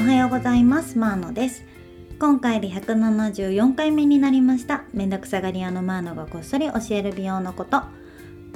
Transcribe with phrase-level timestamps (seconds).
[0.00, 0.96] おはようございます。
[0.96, 1.62] マーノです。
[2.18, 4.84] 今回で174回目になりました。
[4.94, 7.82] めんどくさがり屋のマーノがこっそり教える美容のこと。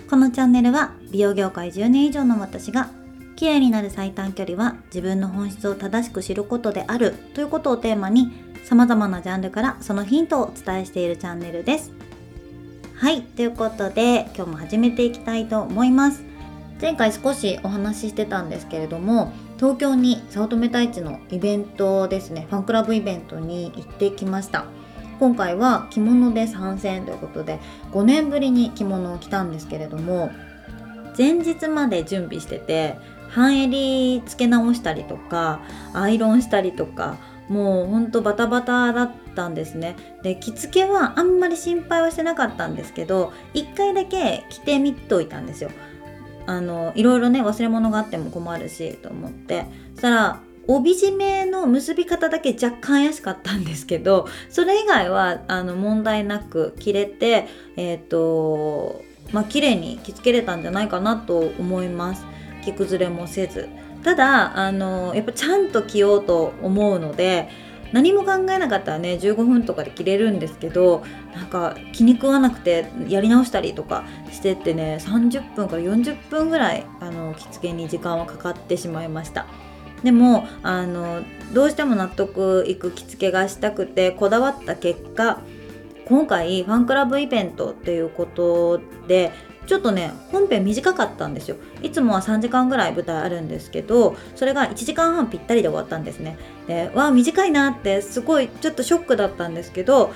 [0.09, 2.89] このチャンネルは美容業界10年以上の私が
[3.37, 8.33] 綺麗になる最短距離は自分の本質を正しく知ることであるということをテーマに
[8.65, 11.93] 様々なジャンルからそのヒントをお伝えしているチャンネルです。
[12.95, 16.25] はいということで今日も始めていきたいと思います。
[16.85, 24.67] 前回少しお話ししてたんですけれども東京に早乙女太一のイベントですねファンクラブイベントに行ってきました。
[25.19, 27.59] 今回は着物で参戦ということで
[27.93, 30.31] 5年ぶりに着物を着たんですけれども
[31.17, 32.99] 前日まで準備してて
[33.31, 35.63] 半襟付け直したりとか
[35.95, 37.17] アイロンしたりとか
[37.49, 39.97] もうほんとバタバタだったんですね。
[40.23, 45.71] で着付けはあんまり心配はしてなかったんですけど1回だけ着てみといたんですよ。
[46.47, 49.67] あのいろいろね忘れ物があっても困るしと思って。
[49.95, 62.25] そしたら帯締めの結び方だけ若干怪しかったんですけどそれ以外はあの問題なく着れてえっ、ー、とまあ綺麗に着付けれたんじゃないかなと思います。
[62.65, 63.69] 着崩れもせず。
[64.03, 67.49] ただあのやっぱちゃんと着ようと思うので
[67.95, 79.47] 何も考えなかったらね15分とかで着れるんですけどなんか気に食わなくてやり直したりとかしてってね30分から40分ぐらいあの着付けに時間はかかってしまいました。
[80.03, 81.23] でもあの
[81.55, 85.41] どうしても納得いく着付けがしたくてこだわった結果
[86.05, 89.33] 今回ファンクラブイベントっていうことで
[89.67, 91.57] ちょっとね本編短かったんですよ。
[91.83, 96.39] いつもは3時間ぐらい舞台あるんですけどそれが1時間半ぴったりで終わったんですね。
[96.67, 100.13] でわあ短いなってすごいちょっとショックだったんですけど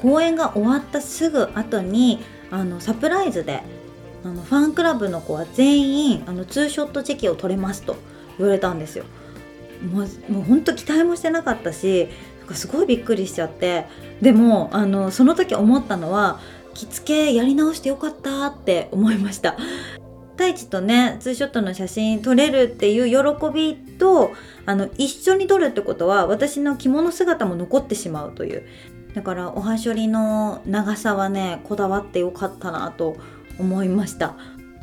[0.00, 3.62] 公演が終わったすぐ後にあのサプライズで
[4.24, 7.96] あのファンクラブの子は全員あのツーショットチェキを取れますと
[8.38, 9.04] 言われたんですよ。
[9.92, 12.08] もうもう本当期待もしてなかったし
[12.52, 13.86] すごいびっくりしちゃって。
[14.20, 16.38] でもあのその時思ったのは
[16.74, 19.56] 着付けやり直してよかったって思いました。
[20.32, 24.32] 太一とねツーショットの写真撮れるっていう喜びと
[24.64, 28.66] あの一緒に撮るってことは私の着物姿も残ってしまうという。
[29.14, 33.16] だからおはしょりの長さはねこだわってよかったなと
[33.58, 34.34] 思いました。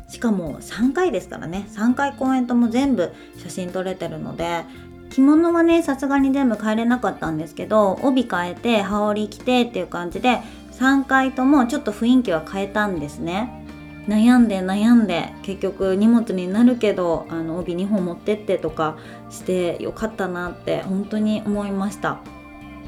[0.08, 1.66] しかも3回ですからね。
[1.70, 4.64] 3回公演とも全部写真撮れてるので
[5.10, 10.40] 着物はねさすがに全部帰れなかったんですけど帯変えて羽織着てっていう感じで
[10.80, 13.66] 3回ともちょっと雰囲気は変えたんですね。
[14.08, 18.96] 悩んで悩んで結局荷物になるけどあの帯2本持ってってとか
[19.28, 22.20] してよかったなって本当に思いました。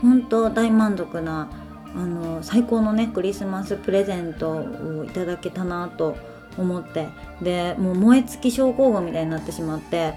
[0.00, 1.50] 本当大満足な
[1.94, 6.16] あの最高のねクリスマスプレゼントをいただけたなと
[6.58, 7.08] 思って。
[7.40, 10.14] でもう燃え尽き症候群みたいになってしまって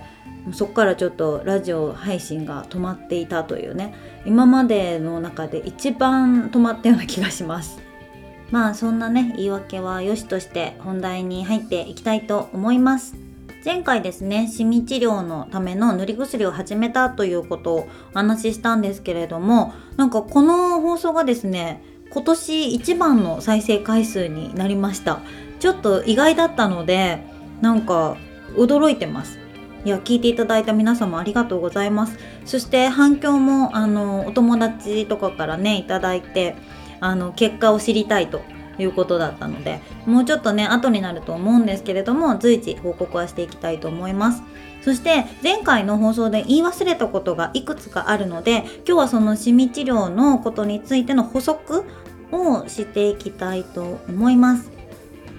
[0.53, 3.93] そこからちょっとラジオ配信が止まっていたというね。
[4.25, 7.79] 今までの中で一番止まったような気がします。
[8.51, 13.15] まあそんなね言い訳は良しとして本題に入っていきたいと思います。
[13.65, 21.81] 前回ですねシミ治療のための塗り薬を始めたということをお話ししたんですけれどもなんかこの放送がですね
[22.11, 25.19] 今年一番の再生回数になりました。
[25.65, 27.23] ちょっと意外だったので
[27.59, 28.17] なんか
[28.55, 29.39] 驚いてます。
[29.83, 32.19] いや聞いていただいた皆様ありがとうございます。
[32.45, 36.55] そして反響もあのお友達とかからねいただいて
[36.99, 38.41] あの結果を知りたいと
[38.77, 44.43] いうことだったのでもうちょっとね後になると思うんですけれども随時報告はしていきたいと思います。
[44.83, 51.85] そして前回の放送で言い忘れたことがいくつかあるので今日はそのシミ治療のことについての補足
[52.31, 54.74] をしていきたいと思います。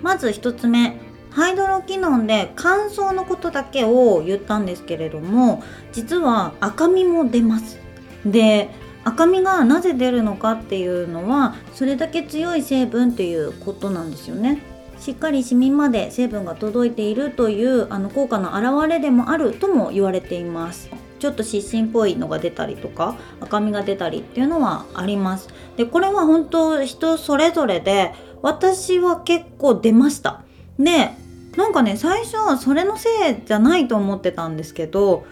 [0.07, 1.01] まず1つ目
[1.31, 7.81] ハイドロキノンで乾燥のことだけを言ったんですけれども実は赤みも出ます。
[8.25, 8.71] で
[9.03, 14.63] 赤みがなぜ出るのかっていうのはそれだけ強い成分っていうことなんですよね。
[15.01, 20.89] しっかりシミまで成分が届いているというあの効果の表れでもあるとも言われています。
[21.19, 25.49] ちょっと湿疹っぽいのが出たりとか赤みが出たりっていうのはあります。
[25.77, 30.43] でこれは本当人それぞれで私は結構出ました
[30.79, 31.11] で
[31.57, 33.13] なんかね最初はそれのせい
[33.45, 35.25] じゃないと思ってたんですけど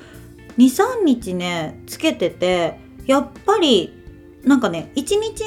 [0.59, 3.93] 23日ねつけててやっぱり
[4.45, 5.45] なんかね1日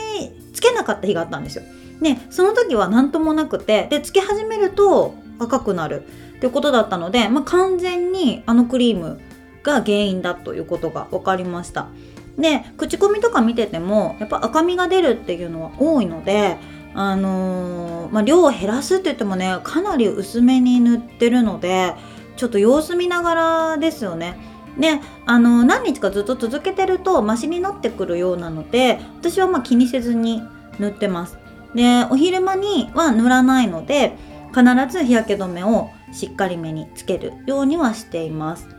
[0.54, 1.64] つけなかった日があったんですよ。
[2.02, 6.04] でその時は何ともなくてでつけ始めると赤くなる
[6.38, 9.20] ってことだったので、まあ、完全にあのクリーム
[9.64, 11.88] が原因だということが分かりました。
[12.38, 16.58] で口コミとか見ててもやっぱ赤みが出るっていうのは多いので
[17.00, 21.94] あのー、まあ、量を減らすって言ってもねかなり薄めに塗ってるので
[22.38, 24.36] ちょっと様子見ながらですよね。
[24.80, 30.42] であの何日かずっと続けてるとマシになってくるようなので私はま気にせずに
[30.80, 31.38] 塗ってます。
[31.76, 34.16] でお昼間には塗らないので
[34.56, 38.77] 必ず日焼け止めをしっかりめにつけるようにはしています。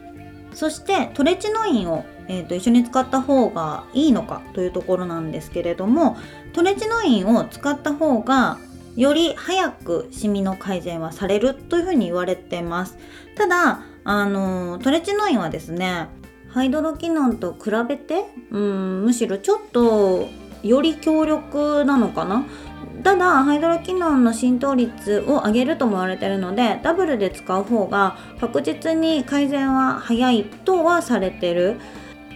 [0.58, 6.16] そしてトレチノインを、えーと、一緒に使った方がいいのかというところなんですけれども
[6.52, 8.58] トレチノインを使った方が
[8.96, 12.99] より早くシミの改善はされるというふうに言われてます。
[13.37, 16.08] ただあのトレチノインはですね
[16.49, 20.26] ハイドロキノンと比べてうんむしろちょっと
[20.64, 22.44] より強力なのかな？
[23.02, 31.80] ただハイドロキノンの浸透率を上げるとも言われてるのでダブルで使う方が確実に改善は早いとはされてる。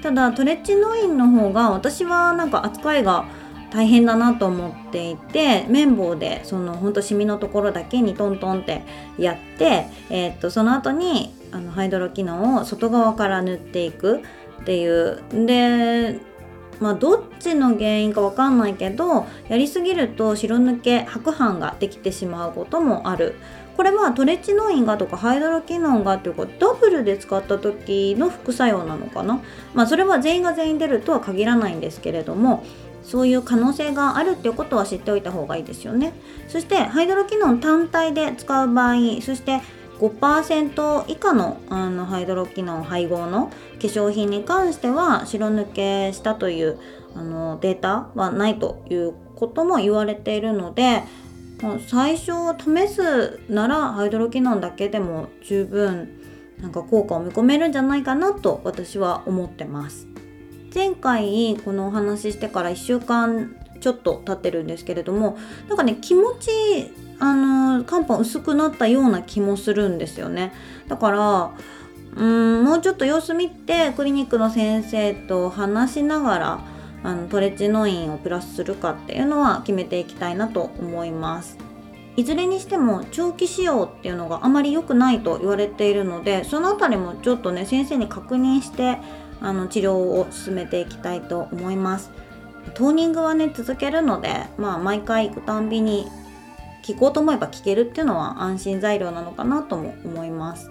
[0.03, 3.25] ただトレッチノインの方が私はなんか扱いが
[3.71, 8.83] 大変だなと思っていて綿棒でそのほんとシミのところだけにトントンって
[9.17, 14.23] やって、えー、っとその後にあのハイドロキノンを外側から塗っていく
[14.63, 15.23] っていう。
[15.47, 16.32] で
[16.83, 23.35] まあどっちの原因かわかんないけどやりすぎると白抜け白斑ができてしまうこともある。
[23.77, 29.41] これはトレチノインがとかハイドロキノンがっていうかダブルで使った時の副作用なのかな。
[29.73, 32.65] まあそれは全員が全員出るとは限らないんですけれども
[33.03, 36.13] そういう可能性があるっていうことは知っておいた方がいいですよね。
[36.49, 39.61] そしてハイドロキノン単体で使う場合そして
[40.03, 46.79] 5%以下のあのハイドロキノン配合の化粧品に関しては白抜けしたという
[47.15, 51.05] あのデータはないということも言われているので
[51.87, 56.21] 最初試すならハイドロキノンだけでも十分
[56.61, 60.09] なんか効果を見込めるんじゃないかなと私は思ってます。
[60.75, 65.37] 前回このお話ししてから1週間ちょっと経ってるんですけれども
[65.69, 66.51] なんかね気持ち
[67.23, 70.53] あの肝斑薄くなったような気もするんですよね。
[70.89, 71.53] だから
[72.17, 76.65] うんもうちょっと様子見てクリニックの先生と話しながら
[77.05, 81.57] あのトレチノインをプラスするかっていうのは決めていきたいなと思います。
[82.17, 88.99] いずれにしても長期使用っていうのがあまり良くないと言われているのでその辺りもちょっとね先生に確認して
[89.41, 92.11] あの治療を進めていきたいと思います。
[92.75, 96.09] トーニングはね続けるのでまあ毎回行くたんびに
[96.83, 100.71] 聞こうと思えば聞けるっていうのは安心材料なのかなとも思います。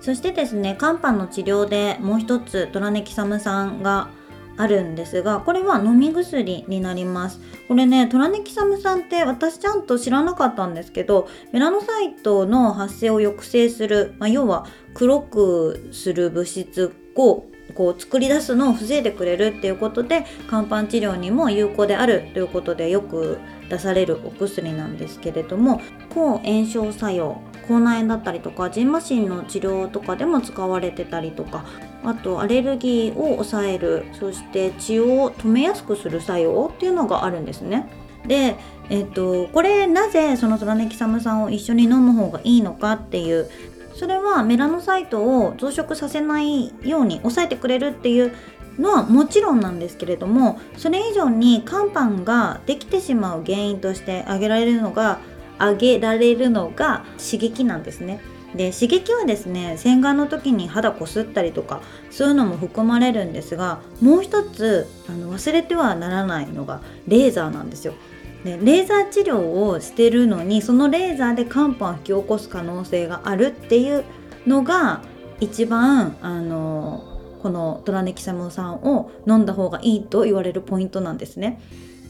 [0.00, 4.08] そしてですね肝斑の治療でもう一つトラネキサム酸が
[4.56, 7.40] あるんですがこれは飲み薬になります。
[7.68, 23.38] これねトラネキサム酸って私ちゃんと知らなかったんですけどメラノサイトの発生を抑制する、まあ、要は黒くする物質をこう作り出すのを防いでくれるっていうことで肝斑治療にも有効であるということでよく
[23.72, 25.80] 出されるお薬なんですけれども
[26.10, 31.64] 抗炎症作用口内炎だったりとかジンマシンの治療とかでも使われてたりとか
[32.04, 37.88] あとアレルギーを抑えるそして血を止めやすくする作用っていうのがあるんですね。
[38.26, 38.56] で、
[38.90, 43.48] えっと、これなぜそのトラネキサム酸を一緒に飲む方がいいのかっていう
[43.94, 48.32] それはメラノサイトを増殖させないように抑えてくれるっていう
[48.78, 55.18] のはもちろんなんですけれどもそれ以上に肝斑ができてしまう原因として挙げられるのが
[55.58, 58.20] 挙げられるのが刺激なんですね。
[58.54, 61.80] で刺激はですね洗顔の時に肌こすったりとか
[62.10, 67.94] そういうのも含まれるんですがもう一つあの忘れてはならないのがレーザーなんですよ。
[68.44, 74.04] でレーザー治療をしてるのにそのレーザーで肝斑を引き起こす可能性があるっていう
[74.46, 75.00] のが
[75.40, 77.11] 一番あの
[77.42, 81.60] このトラネキサム酸を飲んだ方がいいと言われるポイントなんですね。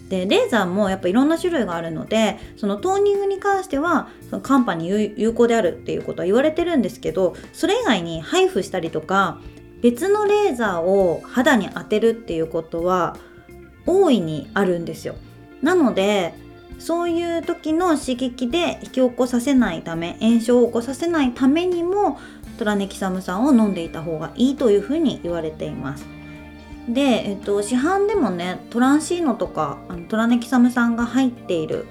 [0.08, 9.38] でレーザーもやっぱいろんな種類があるのでそのトーニングに関してはその肝斑に有効であるっていうことは言われてるんですけどそれ以外に配布したりとか
[9.80, 13.16] 別のレーザーを肌に当てるっていうことは
[13.86, 15.14] 大いにあるんですよ。
[15.62, 16.34] なので
[16.78, 22.18] そういう時の刺激で引き起こさせないため炎症を起こさせないためにも
[22.58, 26.06] トラネキサム酸を飲んでいた方がいいというふうに言われています。
[26.88, 31.86] で、えっと、市販でもねトランシーノとかあのトラネキサム酸が入っている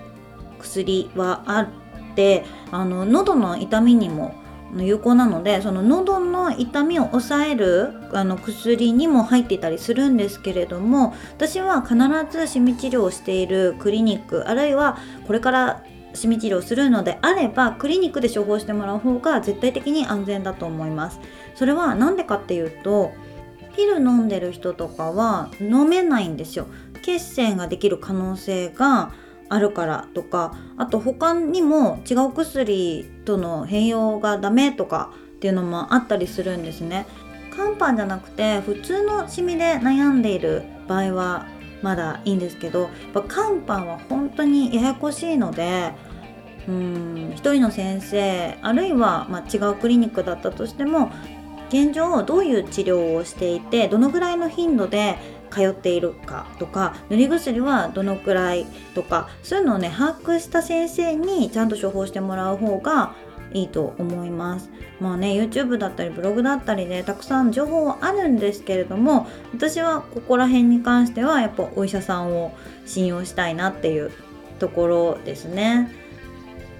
[0.59, 1.67] 薬はあっ
[2.15, 4.35] てあの喉の痛みにも
[4.77, 11.97] 有効なのでその喉の痛みを抑えるあの薬にも入っていたりするんですけれども私は必
[12.29, 21.19] ずシミ治療をしているクリニックあるいはこれからシミ治療するのであればクリニックで処方してもらう方が絶対的に安全だと思います。
[21.55, 23.11] それは何でかっていうと
[23.75, 26.67] ピル飲んでる人とかは飲めないんですよ。
[27.01, 29.11] 血栓ができる可能性が
[29.49, 37.05] あるからとかあと他にも違う薬との変容がダメとかっていうのもあったりするんですね。
[37.53, 41.45] 肝斑じゃなくて普通のシミで悩んでいる場合は
[41.81, 45.93] まだいいんですけどやっぱ肝斑は本当にややこしいので
[46.67, 51.11] うん一人の先生あるいは、ま、違うクリニックだったとしても
[51.69, 55.17] 現状どういう治療をしていてどのぐらいの頻度で
[55.49, 63.15] 通っているかとか塗り薬はどのくらいとかそういうのをね把握した先生にちゃんと処方してもらう方が
[63.53, 64.69] いいと思います。
[64.99, 72.55] まあね YouTube だったりブログだったりでたくさん情報はあるんですけれども私はここら辺に関してはやっぱお医者さんを
[72.85, 74.11] 信用したいなっていう
[74.59, 75.91] ところですね。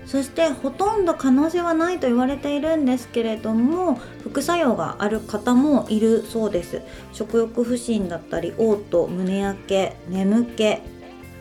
[0.06, 6.82] そしてほとんど可能性はないと言われているんですけれども副作用がある方もいるそうです。
[7.14, 10.78] 食欲不振だったり嘔吐胸焼け眠気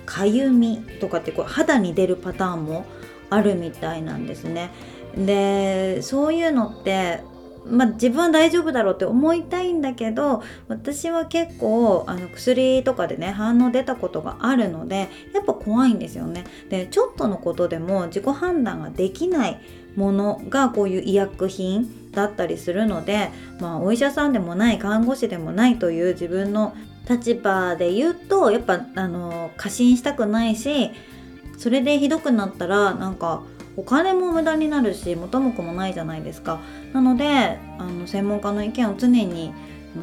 [0.07, 2.85] かゆみとかってこう肌に出るパターンも
[3.31, 4.71] あるみたいなんですね。
[5.17, 7.23] でそういうのって
[7.67, 16.45] まあ、自分は大丈夫だろうって思いたいんだけど私は結構あの薬とかでね反応出たことがあるのでやっぱ怖いんですよね。
[16.69, 19.61] でちょっとのことでも自己判断ができない
[19.97, 26.75] ものがこういう医薬品だったりするので、まあ、お医者さんでもない看護師でもないという自分の
[27.09, 30.91] 立場で言うとやっぱあの過信したくないし
[31.59, 33.43] それでひどくなったらなんか
[33.77, 36.61] お金も無駄になるし元も子もないじゃないですか。
[36.93, 39.53] なのであの専門家の意見を常に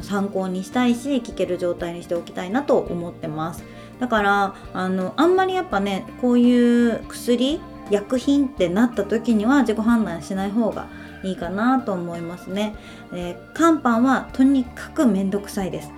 [0.02, 3.64] 参考にしたいし聞ける状態にしておきたいなと思ってます。
[4.00, 7.60] だからあのあんまりやっぱねこういう薬
[7.90, 10.88] 薬品ってなった時には自己判断しない方が
[11.22, 12.76] いいかなと思いますね、
[13.12, 15.90] えー、乾パンはとにかくめんどくさいです。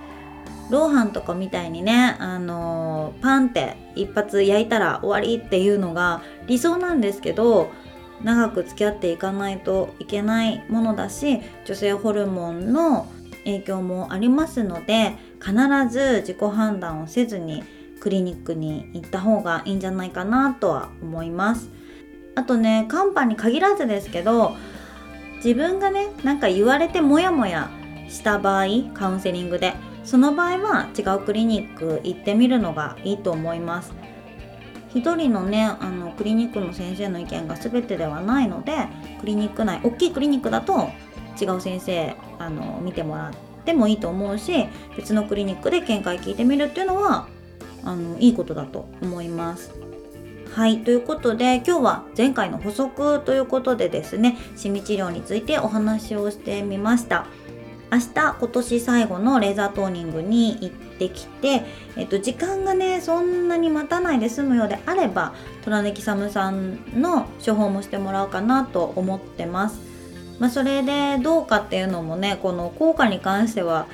[0.71, 7.69] ローハンとかみたいにね、あのー、パンって一発焼いたら終わりっていうのが理想なんですけど
[8.23, 13.07] 長く付き合っていかないといけないものだし女性ホルモンの
[13.43, 15.53] 影響もありますので必
[15.89, 17.63] ず自己判断をせずに
[17.99, 21.69] クリニックに行った方がいいんじゃないかなとは思います。
[22.35, 24.55] あとねカンパに限らずですけど
[25.43, 27.69] 自分がねなんか言われてモヤモヤ
[28.07, 33.93] した場合カウンセリングでその場合は違うクリニック行ってみるのがいいと思います
[34.93, 38.87] 一人のねあのクリニックの先生の意見が全てではないので
[39.19, 40.89] クリニック内大きいクリニックだと
[41.41, 44.65] 違う先生あの見てもらってもいいと思うし
[44.97, 47.27] 別のクリニックで見解聞いてみるっていうのは
[47.83, 49.71] あのいいことだと思います。
[50.53, 57.25] はいということで今日は前回の補足ということでですねシミ治療についてお話をしてみました。
[57.91, 61.63] 明日今年最後のレーザートーニングに行ってきて、
[61.97, 65.33] えっと、時間がねそんなに待たないで済むようであれば
[65.63, 69.81] 虎根サムさんの処方もしてもらおうかなと思ってます。
[70.39, 73.85] まあ、それでどうかっていうのもねこの効果に関しては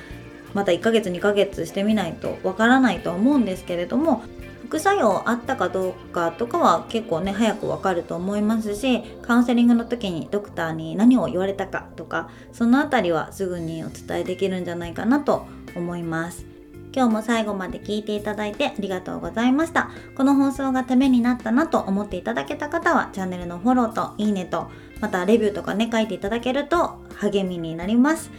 [0.54, 4.22] また1ヶ月2ヶ月してみないとわからないと思うんですけれども
[4.68, 16.44] 副作用あったかどうかとかは結構ね早くわかると思いますしカウンセリングの時にドクターに何を言われたかとかその辺りはすぐにお伝えできるんじゃないかなと思います。
[16.94, 19.90] 今日も最後まで聞いていただいてありがとうございました。
[20.16, 24.70] この放送がためになったなと思っていただけた方はチャンネルのフォローといいねと
[25.00, 28.30] またレビューとかね書いていただけると励みになります。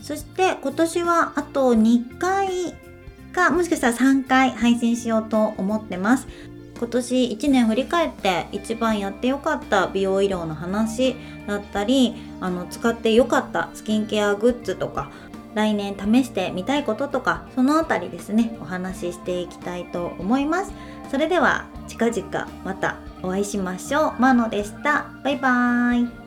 [0.00, 2.74] そして今年はあと2回
[3.36, 6.26] かもしかしたら3回配信しようと思ってます。
[6.78, 11.16] 今年1年振り返って一番やってよかった美容医療の話
[11.46, 15.10] だったりあの使ってよかったスキンケアグッズとか
[15.54, 20.72] 来年試してみたいこととかそのあたりですねお話ししていきたいと思います。
[21.10, 24.20] それでは近々またお会いしましょう。
[24.20, 25.06] マノでした。
[25.24, 26.25] バイバーイ。